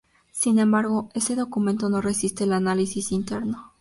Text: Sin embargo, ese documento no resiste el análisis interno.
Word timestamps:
Sin 0.31 0.57
embargo, 0.57 1.09
ese 1.13 1.35
documento 1.35 1.87
no 1.87 2.01
resiste 2.01 2.45
el 2.45 2.53
análisis 2.53 3.11
interno. 3.11 3.69